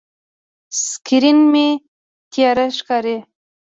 سکرین 0.87 1.39
مې 1.51 1.67
تیاره 2.31 2.65
ښکاري. 2.77 3.17